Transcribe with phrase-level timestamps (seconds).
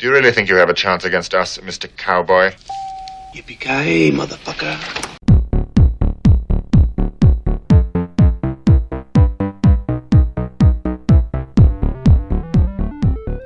[0.00, 1.86] Do you really think you have a chance against us, Mr.
[1.94, 2.52] Cowboy?
[3.34, 4.74] Yippee-ki-yay, motherfucker.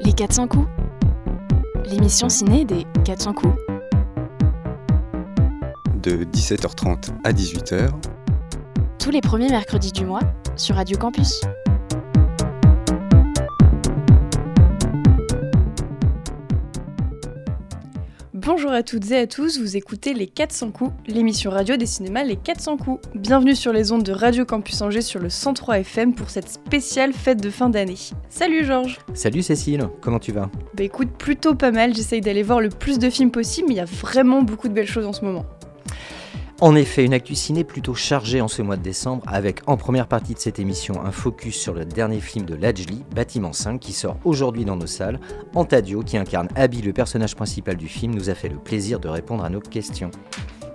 [0.04, 0.68] Les 400 coups.
[1.86, 3.56] L'émission ciné des 400 coups.
[6.04, 7.90] de 17h30 à 18h
[9.00, 10.20] Tous les premiers mercredis du mois
[10.54, 11.40] sur Radio Campus.
[18.46, 22.24] Bonjour à toutes et à tous, vous écoutez Les 400 coups, l'émission radio des cinémas
[22.24, 23.00] Les 400 coups.
[23.14, 27.14] Bienvenue sur les ondes de Radio Campus Angers sur le 103 FM pour cette spéciale
[27.14, 27.96] fête de fin d'année.
[28.28, 30.50] Salut Georges Salut Cécile, comment tu vas?
[30.74, 33.78] Bah écoute, plutôt pas mal, j'essaye d'aller voir le plus de films possible, mais il
[33.78, 35.46] y a vraiment beaucoup de belles choses en ce moment.
[36.60, 40.06] En effet, une actu ciné plutôt chargée en ce mois de décembre, avec en première
[40.06, 43.92] partie de cette émission un focus sur le dernier film de Lajli, Bâtiment 5, qui
[43.92, 45.18] sort aujourd'hui dans nos salles.
[45.56, 49.08] Antadio, qui incarne Abby, le personnage principal du film, nous a fait le plaisir de
[49.08, 50.12] répondre à nos questions.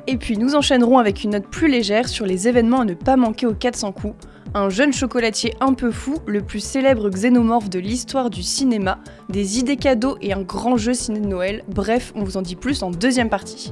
[0.05, 3.15] Et puis nous enchaînerons avec une note plus légère sur les événements à ne pas
[3.15, 4.15] manquer aux 400 coups.
[4.53, 9.59] Un jeune chocolatier un peu fou, le plus célèbre xénomorphe de l'histoire du cinéma, des
[9.59, 11.63] idées cadeaux et un grand jeu ciné de Noël.
[11.69, 13.71] Bref, on vous en dit plus en deuxième partie.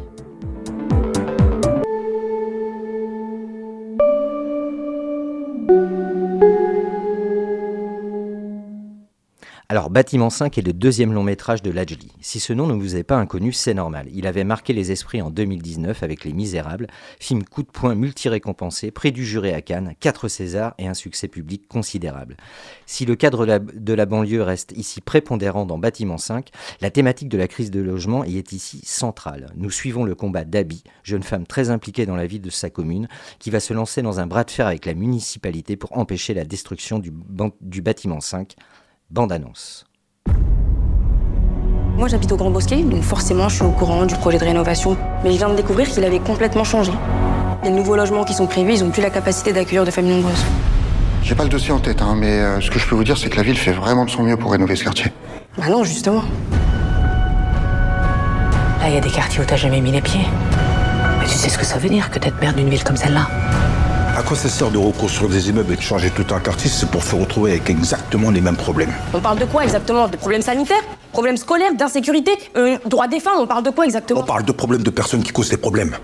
[9.69, 12.13] Alors, Bâtiment 5 est le deuxième long métrage de Lajli.
[12.21, 14.07] Si ce nom ne vous est pas inconnu, c'est normal.
[14.13, 16.87] Il avait marqué les esprits en 2019 avec Les Misérables,
[17.19, 21.27] film coup de poing multi-récompensé, prix du jury à Cannes, 4 Césars et un succès
[21.27, 22.37] public considérable.
[22.85, 26.47] Si le cadre de la, banlieue reste ici prépondérant dans Bâtiment 5,
[26.79, 29.47] la thématique de la crise de logement y est ici centrale.
[29.57, 33.09] Nous suivons le combat d'Abby, jeune femme très impliquée dans la vie de sa commune,
[33.37, 36.45] qui va se lancer dans un bras de fer avec la municipalité pour empêcher la
[36.45, 37.11] destruction du,
[37.59, 38.55] du Bâtiment 5.
[39.09, 39.85] Bande-annonce.
[41.97, 44.97] Moi j'habite au Grand Bosquet, donc forcément je suis au courant du projet de rénovation.
[45.23, 46.91] Mais je viens de découvrir qu'il avait complètement changé.
[47.63, 50.43] Les nouveaux logements qui sont prévus, ils ont plus la capacité d'accueillir de familles nombreuses.
[51.23, 53.17] J'ai pas le dossier en tête, hein, mais euh, ce que je peux vous dire,
[53.17, 55.11] c'est que la ville fait vraiment de son mieux pour rénover ce quartier.
[55.57, 56.23] Bah non, justement.
[58.79, 60.25] Là, il y a des quartiers où t'as jamais mis les pieds.
[61.19, 63.27] Mais tu sais ce que ça veut dire que d'être maire d'une ville comme celle-là?
[64.17, 66.89] À quoi ça sert de reconstruire des immeubles et de changer tout un quartier C'est
[66.89, 68.91] pour se retrouver avec exactement les mêmes problèmes.
[69.13, 70.07] On parle de quoi exactement?
[70.07, 70.81] Des problèmes sanitaires?
[71.11, 71.75] Problèmes scolaires?
[71.75, 72.31] D'insécurité?
[72.55, 74.21] Euh, Droits des femmes On parle de quoi exactement?
[74.21, 75.95] On parle de problèmes de personnes qui causent des problèmes.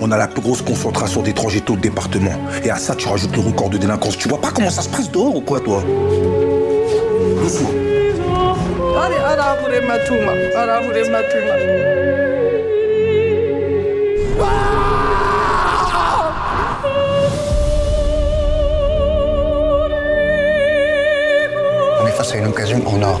[0.00, 2.32] On a la plus grosse concentration d'étrangers taux de département.
[2.62, 4.18] Et à ça, tu rajoutes le record de délinquance.
[4.18, 5.82] Tu vois pas comment ça se passe dehors ou quoi, toi?
[5.86, 7.66] Le fou.
[22.26, 23.20] On est face à une occasion en or.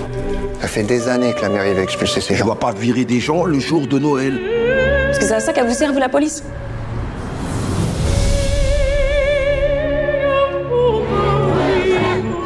[0.60, 2.46] Ça fait des années que la mairie va expulser ces Je gens.
[2.46, 4.40] dois pas virer des gens le jour de Noël.
[5.06, 6.42] Parce que c'est à ça qu'elle vous serve la police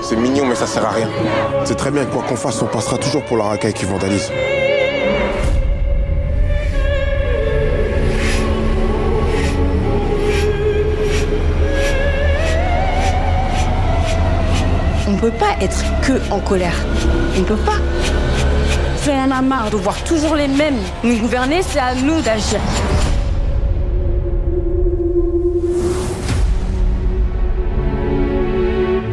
[0.02, 1.08] C'est mignon, mais ça sert à rien.
[1.64, 4.30] C'est très bien que quoi qu'on fasse, on passera toujours pour la racaille qui vandalise.
[15.20, 16.74] Peut pas être que en colère.
[17.38, 17.76] On peut pas.
[18.96, 22.22] Si on en a marre de voir toujours les mêmes nous gouverner, c'est à nous
[22.22, 22.58] d'agir.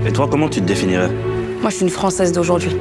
[0.06, 1.09] Et toi, comment tu te définirais?
[1.62, 2.72] Moi, je suis une Française d'aujourd'hui.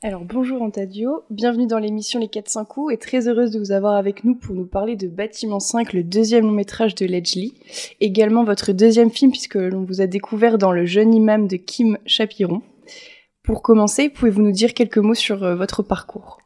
[0.00, 3.96] Alors bonjour Antadio, bienvenue dans l'émission Les 400 coups et très heureuse de vous avoir
[3.96, 7.54] avec nous pour nous parler de Bâtiment 5, le deuxième long métrage de Ledgely,
[8.00, 11.98] également votre deuxième film puisque l'on vous a découvert dans Le jeune imam de Kim
[12.06, 12.62] Chapiron.
[13.42, 16.38] Pour commencer, pouvez-vous nous dire quelques mots sur euh, votre parcours?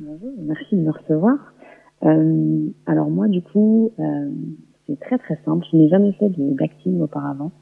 [0.00, 1.36] Bonjour, merci de me recevoir.
[2.02, 4.28] Euh, alors moi, du coup, euh,
[4.88, 5.64] c'est très très simple.
[5.70, 7.52] Je n'ai jamais fait d'acting auparavant.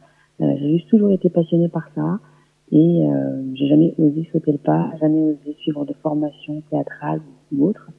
[0.41, 2.21] J'ai juste toujours été passionnée par ça
[2.71, 7.21] et euh, j'ai jamais osé sauter le pas, jamais osé suivre de formation théâtrale
[7.53, 7.91] ou autre.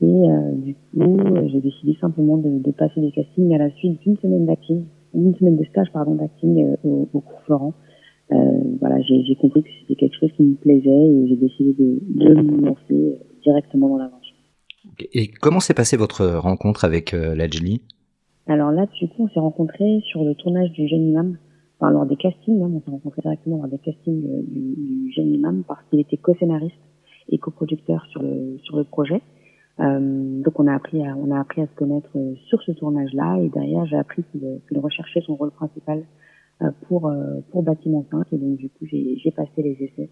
[0.00, 1.18] Et euh, du coup,
[1.48, 5.34] j'ai décidé simplement de, de passer des castings à la suite d'une semaine d'acting, d'une
[5.34, 7.74] semaine de stage pardon d'acting euh, au, au cours Florent.
[8.32, 8.36] Euh,
[8.80, 12.40] voilà, j'ai compris que c'était quelque chose qui me plaisait et j'ai décidé de, de
[12.40, 14.36] me lancer directement dans l'aventure.
[15.12, 17.82] Et comment s'est passée votre rencontre avec euh, Lajli?
[18.46, 21.38] Alors là, du coup, on s'est rencontrés sur le tournage du Jeune Imam,
[21.80, 25.12] enfin lors des castings, même, on s'est rencontrés directement lors des castings euh, du, du
[25.12, 26.76] Jeune Imam parce qu'il était co-scénariste
[27.28, 29.22] et coproducteur sur le sur le projet.
[29.78, 32.72] Euh, donc on a appris à on a appris à se connaître euh, sur ce
[32.72, 36.04] tournage-là et derrière j'ai appris qu'il qu'il recherchait son rôle principal
[36.88, 37.10] pour
[37.50, 40.10] pour bâtiment 5 et donc du coup j'ai passé les essais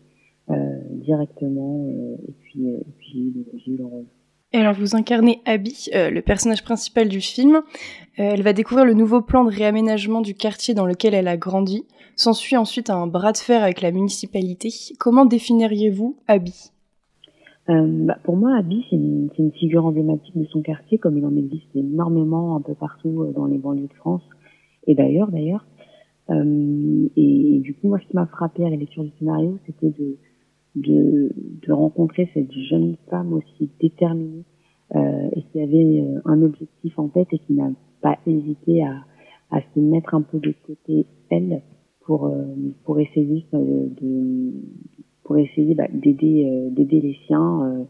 [0.92, 4.06] directement et puis et puis j'ai eu le rôle.
[4.52, 7.62] Et alors vous incarnez Abby, le personnage principal du film.
[8.16, 11.84] elle va découvrir le nouveau plan de réaménagement du quartier dans lequel elle a grandi.
[12.16, 14.70] S'ensuit ensuite un bras de fer avec la municipalité.
[14.98, 16.72] Comment définiriez-vous Abby?
[17.68, 21.36] Euh, bah, pour moi, Abby, c'est une, figure emblématique de son quartier, comme il en
[21.36, 24.22] existe énormément un peu partout euh, dans les banlieues de France
[24.86, 25.66] et d'ailleurs, d'ailleurs.
[26.30, 29.90] Euh, et, du coup, moi, ce qui m'a frappé à la lecture du scénario, c'était
[29.90, 30.16] de,
[30.74, 31.30] de,
[31.66, 34.44] de, rencontrer cette jeune femme aussi déterminée
[34.94, 37.70] euh, et qui avait euh, un objectif en tête et qui n'a
[38.00, 39.04] pas hésité à,
[39.50, 41.62] à se mettre un peu de côté elle
[42.00, 42.54] pour euh,
[42.84, 44.52] pour essayer de,
[45.24, 47.84] pour essayer bah, d'aider euh, d'aider les siens euh,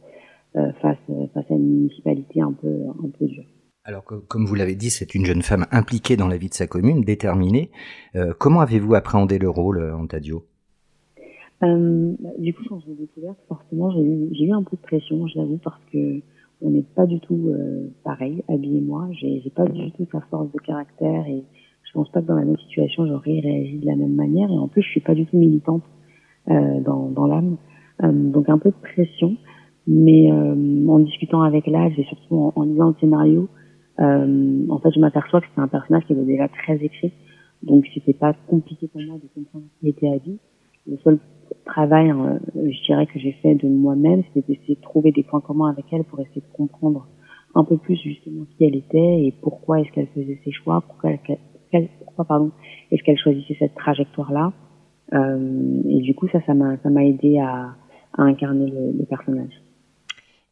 [0.57, 0.99] euh, face
[1.33, 2.69] face à une municipalité un peu
[3.05, 3.45] un peu dure.
[3.85, 6.67] Alors, comme vous l'avez dit, c'est une jeune femme impliquée dans la vie de sa
[6.67, 7.71] commune, déterminée.
[8.39, 10.45] comment avez-vous appréhendé le rôle, Antadio?
[11.63, 14.83] Euh, Du coup, quand je l'ai découverte, forcément, j'ai eu, j'ai eu un peu de
[14.83, 16.21] pression, je l'avoue, parce que
[16.61, 19.09] on n'est pas du tout euh, pareil, et moi.
[19.13, 21.45] J'ai, j'ai pas du tout sa force de caractère et
[21.85, 24.51] je pense pas que dans la même situation, j'aurais réagi de la même manière.
[24.51, 25.83] Et en plus, je suis pas du tout militante
[26.51, 27.57] euh, dans, dans l'âme.
[28.03, 29.37] Euh, donc un peu de pression,
[29.87, 33.49] mais euh, en discutant avec l'âge et surtout en, lisant le scénario,
[33.99, 37.13] en fait je m'aperçois que c'est un personnage qui était déjà très écrit,
[37.65, 40.39] donc c'était pas compliqué pour moi de comprendre qui était Abby.
[40.87, 41.19] Le seul
[41.65, 42.13] travail,
[42.55, 45.85] je dirais que j'ai fait de moi-même, c'était d'essayer de trouver des points communs avec
[45.93, 47.07] elle pour essayer de comprendre
[47.55, 51.11] un peu plus justement qui elle était et pourquoi est-ce qu'elle faisait ses choix, pourquoi,
[52.05, 52.51] pourquoi pardon,
[52.91, 54.53] est-ce qu'elle choisissait cette trajectoire-là.
[55.15, 57.75] Euh, et du coup, ça, ça m'a, ça m'a aidé à,
[58.17, 59.53] à incarner le, le, personnage.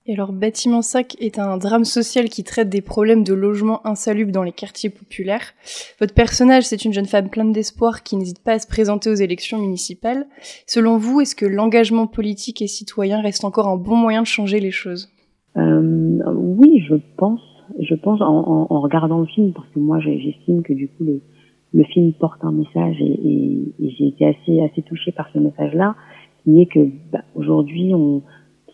[0.09, 4.31] Et alors, Bâtiment Sac est un drame social qui traite des problèmes de logement insalubre
[4.31, 5.53] dans les quartiers populaires.
[5.99, 9.15] Votre personnage, c'est une jeune femme pleine d'espoir qui n'hésite pas à se présenter aux
[9.15, 10.27] élections municipales.
[10.69, 14.61] Selon vous, est-ce que l'engagement politique et citoyen reste encore un bon moyen de changer
[14.61, 15.09] les choses?
[15.57, 17.41] Euh, Oui, je pense.
[17.81, 22.13] Je pense en, regardant le film, parce que moi, j'estime que du coup, le, film
[22.13, 25.97] porte un message et, j'ai été assez assez touchée par ce message-là,
[26.45, 28.23] qui est que bah, aujourd'hui, toutes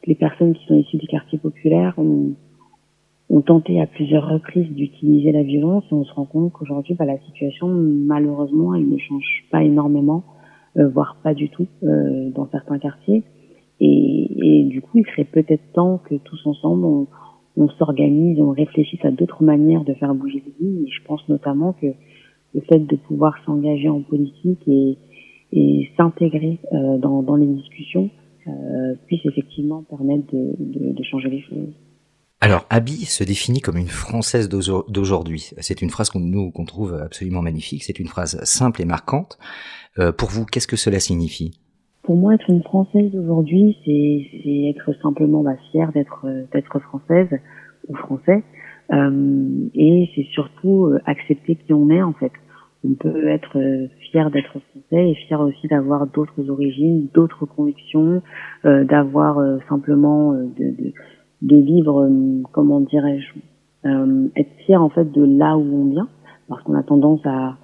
[0.06, 2.34] les personnes qui sont issues des quartiers populaires ont,
[3.30, 7.04] ont tenté à plusieurs reprises d'utiliser la violence et on se rend compte qu'aujourd'hui, bah,
[7.04, 10.24] la situation, malheureusement, elle ne change pas énormément,
[10.76, 13.22] euh, voire pas du tout euh, dans certains quartiers.
[13.80, 17.06] Et, et, du coup, il serait peut-être temps que tous ensemble, on,
[17.56, 20.84] on s'organise, on réfléchisse à d'autres manières de faire bouger les lignes.
[20.86, 21.86] Et je pense notamment que
[22.54, 24.98] le fait de pouvoir s'engager en politique et,
[25.52, 28.10] et s'intégrer euh, dans, dans, les discussions
[29.06, 31.72] puisse effectivement permettre de, de, de, changer les choses.
[32.40, 35.50] Alors, Abby se définit comme une Française d'aujourd'hui.
[35.58, 37.84] C'est une phrase qu'on nous qu'on trouve absolument magnifique.
[37.84, 39.38] C'est une phrase simple et marquante.
[39.98, 41.60] Euh, pour vous, qu'est-ce que cela signifie?
[42.02, 47.28] Pour moi, être une Française d'aujourd'hui, c'est être simplement bah, fière d'être d'être française
[47.88, 48.42] ou français.
[48.92, 52.32] Euh, et c'est surtout euh, accepter qui on est en fait.
[52.84, 54.58] On peut être euh, fier d'être
[54.92, 58.22] français et fier aussi d'avoir d'autres origines, d'autres convictions,
[58.64, 60.92] d'avoir simplement de,
[61.42, 62.08] de, vivre,
[62.52, 63.32] comment dirais-je,
[64.36, 66.08] être fier en fait de là où on vient,
[66.48, 67.56] parce qu'on a tendance à,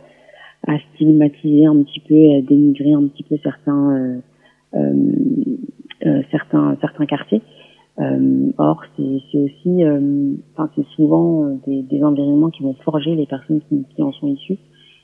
[0.94, 4.20] stigmatiser un petit peu, à dénigrer un petit peu certains
[7.06, 7.42] quartiers.
[8.00, 13.26] Euh, or, c'est aussi, euh, enfin, c'est souvent euh, des, environnements qui vont forger les
[13.26, 14.58] personnes qui, en sont issues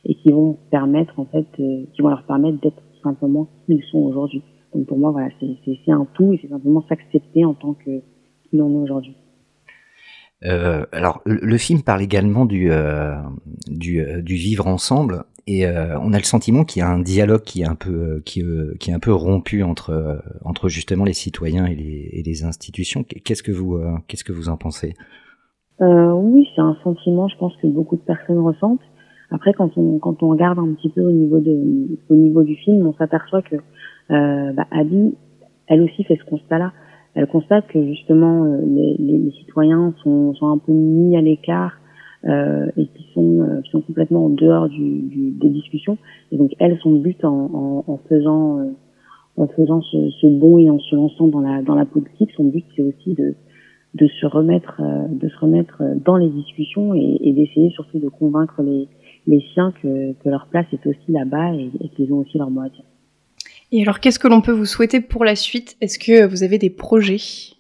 [0.05, 3.99] et qui vont permettre, en fait, qui vont leur permettre d'être simplement qui ils sont
[3.99, 4.43] aujourd'hui.
[4.75, 8.01] Donc pour moi, voilà, c'est un tout et c'est simplement s'accepter en tant que
[8.51, 9.17] qui l'on est aujourd'hui.
[10.45, 13.15] Euh, alors, le, film parle également du, euh,
[13.69, 15.25] du, du, vivre ensemble.
[15.47, 17.91] Et euh, on a le sentiment qu'il y a un dialogue qui est un peu
[17.91, 22.09] euh, qui, euh, qui est un peu rompu entre entre justement les citoyens et les,
[22.13, 23.05] et les institutions.
[23.05, 24.95] Qu'est-ce que vous qu'est-ce que vous en pensez?
[25.81, 28.81] Oui, c'est un sentiment, je pense que beaucoup de personnes ressentent.
[29.31, 32.57] Après, quand on quand on regarde un petit peu au niveau de au niveau du
[32.57, 33.57] film, on s'aperçoit que
[34.09, 35.15] bah, Abby,
[35.67, 36.73] elle aussi fait ce constat-là.
[37.15, 41.79] Elle constate que justement les, les, les citoyens sont sont un peu mis à l'écart
[42.27, 45.99] euh, et qui sont, euh, qui sont complètement en dehors du, du, des discussions.
[46.33, 48.71] Et donc elle, son but en, en, faisant euh,
[49.37, 52.45] en faisant ce, ce bond et en se lançant dans la dans la politique, son
[52.45, 53.35] but c'est aussi de
[53.95, 58.09] de se remettre euh, de se remettre dans les discussions et, et d'essayer surtout de
[58.09, 58.89] convaincre les
[59.27, 62.51] les siens que, que leur place est aussi là-bas et, et qu'ils ont aussi leur
[62.51, 62.85] mot à dire.
[63.73, 65.77] Et alors, qu'est-ce que l'on peut vous souhaiter pour la suite?
[65.81, 67.55] Est-ce que vous avez des projets?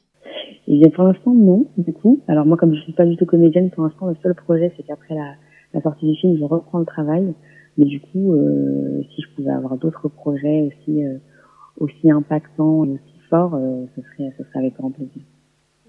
[0.66, 2.22] Et bien pour l'instant non, du coup.
[2.26, 4.82] Alors moi comme je suis pas du tout comédienne, pour l'instant le seul projet c'est
[4.82, 5.34] qu'après la,
[5.74, 7.34] la, sortie du film je reprends le travail.
[7.76, 8.34] Mais du coup,
[9.14, 11.02] si je pouvais avoir d'autres projets aussi
[11.80, 13.58] aussi impactants et aussi forts,
[13.94, 15.22] ce serait ce serait avec grand plaisir.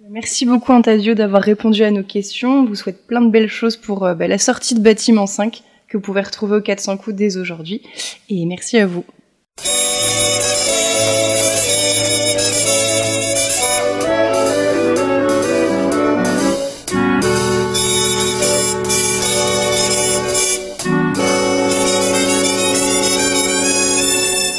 [0.08, 2.60] Merci beaucoup Antasio d'avoir répondu à nos questions.
[2.60, 5.98] On vous souhaite plein de belles choses pour bah, la sortie de Bâtiment 5 que
[5.98, 7.82] vous pouvez retrouver au 400 coups dès aujourd'hui.
[8.30, 9.04] Et merci à vous.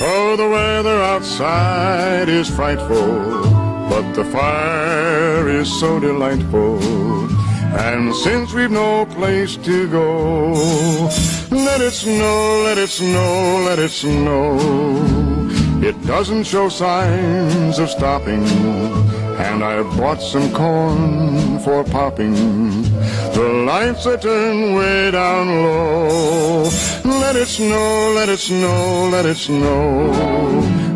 [0.00, 3.45] Oh, the weather outside is frightful,
[3.88, 6.80] but the fire is so delightful.
[7.78, 10.52] And since we've no place to go,
[11.50, 14.56] let it snow, let it snow, let it snow.
[15.82, 18.44] It doesn't show signs of stopping,
[19.38, 22.34] and I've bought some corn for popping.
[23.34, 26.62] The lights are turned way down low.
[27.04, 30.85] Let it snow, let it snow, let it snow.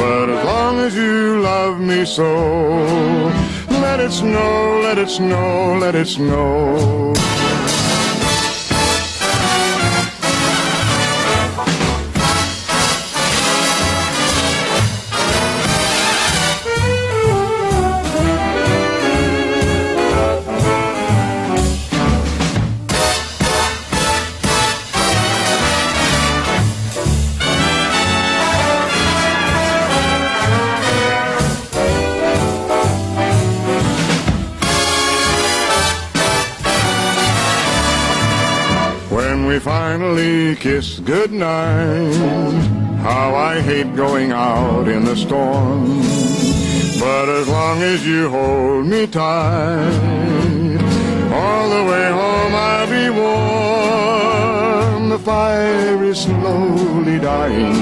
[0.00, 2.30] But as long as you love me so,
[3.68, 7.12] let it snow, let it snow, let it snow.
[39.92, 42.14] Finally kiss goodnight.
[43.02, 46.00] How I hate going out in the storm.
[46.98, 50.80] But as long as you hold me tight,
[51.40, 55.10] all the way home I'll be warm.
[55.10, 57.76] The fire is slowly dying.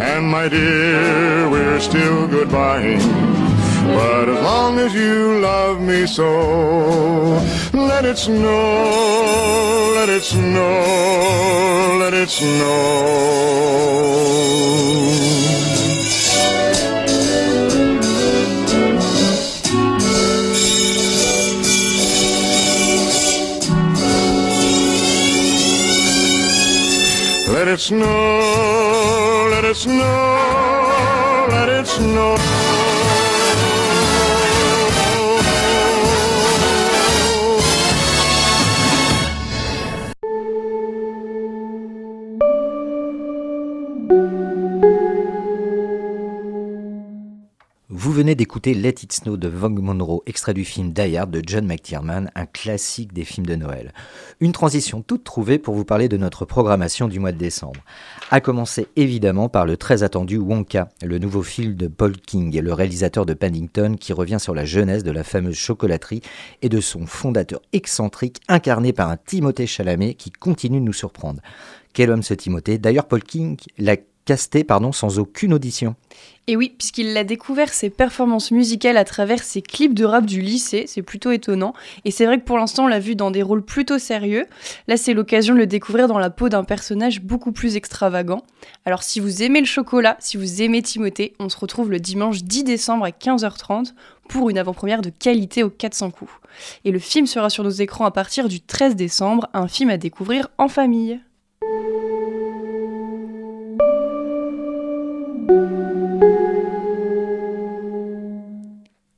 [0.00, 3.04] And my dear, we're still goodbying.
[3.96, 7.40] But as long as you love me so,
[7.72, 13.48] let it snow, let it snow, let it snow.
[27.50, 32.67] Let it snow, let it snow, let it snow.
[48.18, 51.64] Venez d'écouter Let It Snow de Vogue Monroe, extrait du film Die Hard de John
[51.64, 53.92] McTiernan, un classique des films de Noël.
[54.40, 57.80] Une transition toute trouvée pour vous parler de notre programmation du mois de décembre.
[58.32, 62.72] A commencer évidemment par le très attendu Wonka, le nouveau film de Paul King, le
[62.72, 66.22] réalisateur de Paddington qui revient sur la jeunesse de la fameuse chocolaterie
[66.60, 71.40] et de son fondateur excentrique incarné par un Timothée Chalamet qui continue de nous surprendre.
[71.92, 72.78] Quel homme ce Timothée?
[72.78, 73.96] D'ailleurs Paul King l'a
[74.28, 75.94] casté pardon, sans aucune audition.
[76.48, 80.42] Et oui, puisqu'il a découvert ses performances musicales à travers ses clips de rap du
[80.42, 81.72] lycée, c'est plutôt étonnant.
[82.04, 84.44] Et c'est vrai que pour l'instant, on l'a vu dans des rôles plutôt sérieux.
[84.86, 88.42] Là, c'est l'occasion de le découvrir dans la peau d'un personnage beaucoup plus extravagant.
[88.84, 92.42] Alors, si vous aimez le chocolat, si vous aimez Timothée, on se retrouve le dimanche
[92.42, 93.94] 10 décembre à 15h30
[94.28, 96.32] pour une avant-première de qualité aux 400 coups.
[96.84, 99.96] Et le film sera sur nos écrans à partir du 13 décembre, un film à
[99.96, 101.18] découvrir en famille.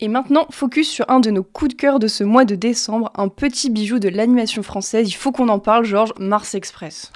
[0.03, 3.13] Et maintenant, focus sur un de nos coups de cœur de ce mois de décembre,
[3.17, 5.07] un petit bijou de l'animation française.
[5.11, 7.13] Il faut qu'on en parle, Georges, Mars Express.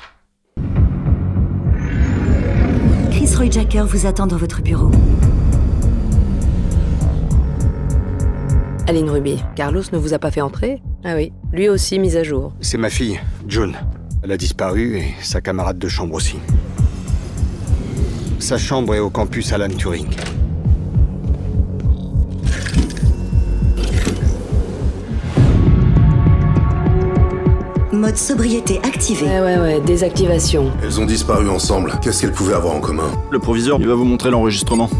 [3.10, 4.90] Chris Roy Jacker vous attend dans votre bureau.
[8.86, 10.82] Aline Ruby, Carlos ne vous a pas fait entrer?
[11.04, 12.52] Ah oui, lui aussi mise à jour.
[12.60, 13.74] C'est ma fille, June.
[14.22, 16.36] Elle a disparu et sa camarade de chambre aussi.
[18.40, 20.14] Sa chambre est au campus Alan Turing.
[28.04, 29.24] Mode sobriété activé.
[29.24, 30.70] Ouais, ouais, ouais, désactivation.
[30.82, 31.94] Elles ont disparu ensemble.
[32.02, 33.10] Qu'est-ce qu'elles pouvaient avoir en commun?
[33.30, 34.90] Le proviseur, il va vous montrer l'enregistrement.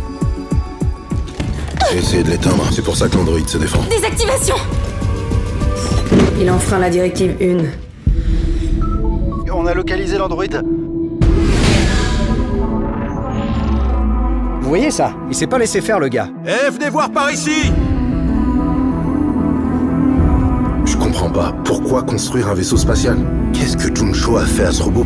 [1.92, 3.80] J'ai essayé de l'éteindre, c'est pour ça que l'androïde se défend.
[3.90, 4.54] Désactivation
[6.40, 7.58] Il enfreint la directive 1.
[9.52, 10.62] On a localisé l'androïde.
[14.62, 15.12] Vous voyez ça?
[15.28, 16.30] Il s'est pas laissé faire le gars.
[16.46, 17.70] Eh, venez voir par ici
[21.34, 21.52] pas.
[21.64, 23.18] Pourquoi construire un vaisseau spatial?
[23.52, 25.04] Qu'est-ce que Juncho a fait à ce robot?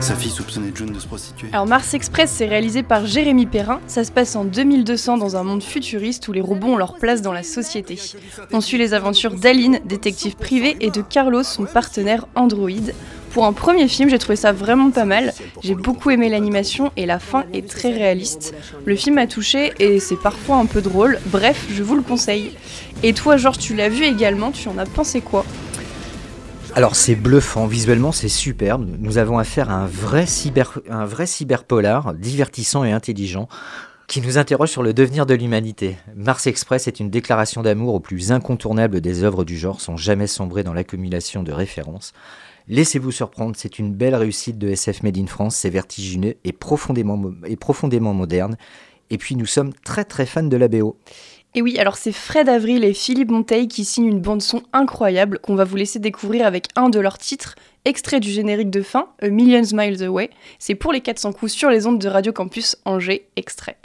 [0.00, 1.48] Sa fille soupçonnait June de se prostituer.
[1.52, 3.80] Alors Mars Express, c'est réalisé par Jérémy Perrin.
[3.86, 7.20] Ça se passe en 2200 dans un monde futuriste où les robots ont leur place
[7.20, 8.00] dans la société.
[8.52, 12.70] On suit les aventures d'Aline, détective privée, et de Carlos, son partenaire Android.
[13.32, 15.32] Pour un premier film, j'ai trouvé ça vraiment pas mal.
[15.62, 18.54] J'ai beaucoup aimé l'animation et la fin est très réaliste.
[18.84, 21.20] Le film a touché et c'est parfois un peu drôle.
[21.26, 22.56] Bref, je vous le conseille.
[23.04, 25.44] Et toi, Georges, tu l'as vu également, tu en as pensé quoi?
[26.74, 28.88] Alors c'est bluffant, visuellement c'est superbe.
[28.98, 30.24] Nous avons affaire à un vrai,
[30.88, 33.48] un vrai cyberpolar, divertissant et intelligent,
[34.06, 35.96] qui nous interroge sur le devenir de l'humanité.
[36.16, 40.26] Mars Express est une déclaration d'amour au plus incontournable des œuvres du genre, sans jamais
[40.26, 42.12] sombrer dans l'accumulation de références.
[42.70, 47.20] Laissez-vous surprendre, c'est une belle réussite de SF Made in France, c'est vertigineux et profondément,
[47.44, 48.56] et profondément moderne.
[49.10, 50.96] Et puis nous sommes très très fans de la BO.
[51.56, 55.56] Et oui, alors c'est Fred Avril et Philippe Monteil qui signent une bande-son incroyable qu'on
[55.56, 59.30] va vous laisser découvrir avec un de leurs titres, extrait du générique de fin, A
[59.30, 60.30] Million Miles Away.
[60.60, 63.78] C'est pour les 400 coups sur les ondes de Radio Campus Angers, extrait.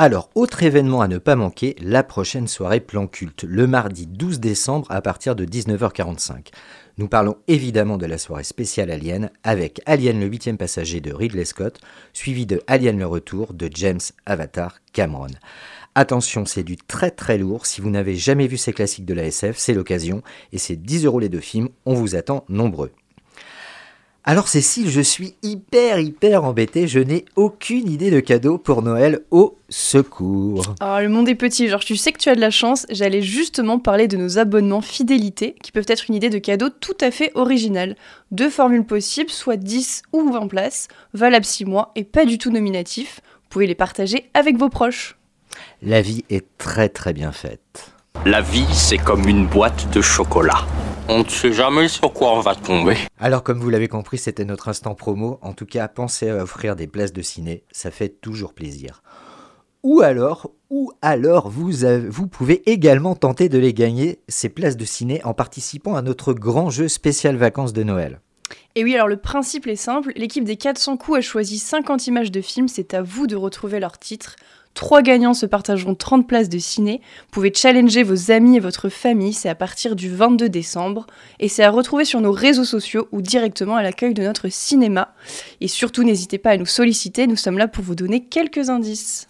[0.00, 4.38] Alors, autre événement à ne pas manquer, la prochaine soirée Plan Culte, le mardi 12
[4.38, 6.52] décembre à partir de 19h45.
[6.98, 11.44] Nous parlons évidemment de la soirée spéciale Alien avec Alien le huitième passager de Ridley
[11.44, 11.80] Scott,
[12.12, 15.34] suivi de Alien le retour de James Avatar Cameron.
[15.96, 17.66] Attention, c'est du très très lourd.
[17.66, 20.22] Si vous n'avez jamais vu ces classiques de la SF, c'est l'occasion.
[20.52, 21.70] Et c'est 10 euros les deux films.
[21.86, 22.92] On vous attend nombreux.
[24.24, 29.20] Alors Cécile, je suis hyper hyper embêtée, je n'ai aucune idée de cadeau pour Noël
[29.30, 30.74] au secours.
[30.80, 33.22] Alors le monde est petit, genre tu sais que tu as de la chance, j'allais
[33.22, 37.10] justement parler de nos abonnements fidélité, qui peuvent être une idée de cadeau tout à
[37.10, 37.96] fait originale.
[38.30, 42.50] Deux formules possibles, soit 10 ou 20 places, valables 6 mois et pas du tout
[42.50, 43.20] nominatifs.
[43.24, 45.16] Vous pouvez les partager avec vos proches.
[45.80, 47.97] La vie est très très bien faite.
[48.26, 50.66] La vie, c'est comme une boîte de chocolat.
[51.08, 52.96] On ne sait jamais sur quoi on va tomber.
[53.18, 55.38] Alors comme vous l'avez compris, c'était notre instant promo.
[55.40, 59.02] En tout cas, pensez à offrir des places de ciné, ça fait toujours plaisir.
[59.82, 64.76] Ou alors, ou alors vous, avez- vous pouvez également tenter de les gagner, ces places
[64.76, 68.20] de ciné, en participant à notre grand jeu spécial vacances de Noël.
[68.74, 72.30] Et oui, alors le principe est simple, l'équipe des 400 coups a choisi 50 images
[72.30, 74.36] de films, c'est à vous de retrouver leurs titres.
[74.74, 77.00] Trois gagnants se partageront 30 places de ciné.
[77.20, 81.06] Vous pouvez challenger vos amis et votre famille, c'est à partir du 22 décembre.
[81.40, 85.14] Et c'est à retrouver sur nos réseaux sociaux ou directement à l'accueil de notre cinéma.
[85.60, 89.28] Et surtout, n'hésitez pas à nous solliciter, nous sommes là pour vous donner quelques indices.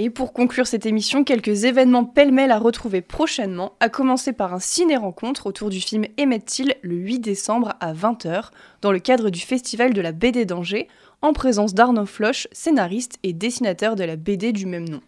[0.00, 4.60] Et pour conclure cette émission, quelques événements pêle-mêle à retrouver prochainement, à commencer par un
[4.60, 9.40] ciné-rencontre autour du film Emmett Till le 8 décembre à 20h, dans le cadre du
[9.40, 10.86] Festival de la BD d'Angers,
[11.20, 15.00] en présence d'Arnaud Floch, scénariste et dessinateur de la BD du même nom.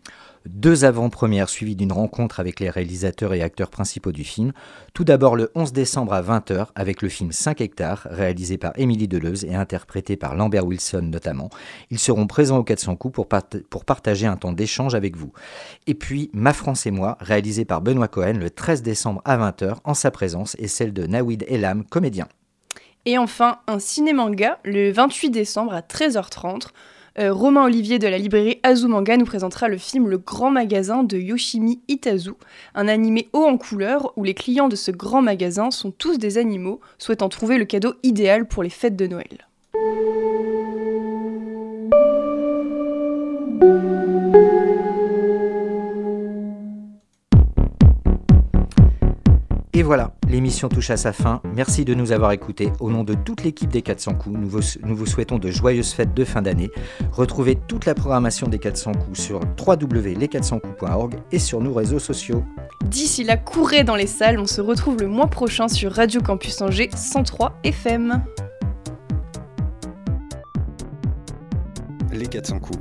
[0.47, 4.53] Deux avant-premières suivies d'une rencontre avec les réalisateurs et acteurs principaux du film.
[4.95, 9.07] Tout d'abord le 11 décembre à 20h avec le film 5 hectares, réalisé par Émilie
[9.07, 11.51] Deleuze et interprété par Lambert Wilson notamment.
[11.91, 15.33] Ils seront présents au 400 coups pour, part- pour partager un temps d'échange avec vous.
[15.87, 19.77] Et puis Ma France et moi, réalisé par Benoît Cohen le 13 décembre à 20h
[19.85, 22.27] en sa présence et celle de Nawid Elam, comédien.
[23.05, 26.69] Et enfin, un ciné-manga le 28 décembre à 13h30.
[27.19, 31.19] Euh, Romain Olivier de la librairie Azumanga nous présentera le film Le Grand Magasin de
[31.19, 32.33] Yoshimi Itazu,
[32.75, 36.39] un animé haut en couleur où les clients de ce grand magasin sont tous des
[36.39, 39.47] animaux souhaitant trouver le cadeau idéal pour les fêtes de Noël.
[49.73, 51.41] Et voilà, l'émission touche à sa fin.
[51.55, 52.73] Merci de nous avoir écoutés.
[52.81, 55.93] Au nom de toute l'équipe des 400 coups, nous vous, nous vous souhaitons de joyeuses
[55.93, 56.73] fêtes de fin d'année.
[57.13, 62.43] Retrouvez toute la programmation des 400 coups sur www.les400coups.org et sur nos réseaux sociaux.
[62.85, 66.61] D'ici là, courez dans les salles, on se retrouve le mois prochain sur Radio Campus
[66.63, 68.25] Angers 103 FM.
[72.13, 72.81] Les 400 coups.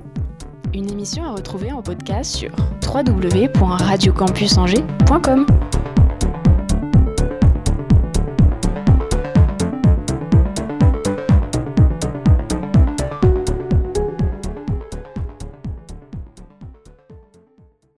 [0.73, 2.49] Une émission à retrouver en podcast sur
[2.84, 5.45] www.radiocampusangers.com.